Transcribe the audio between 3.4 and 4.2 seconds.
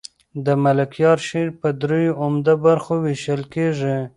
کېږي.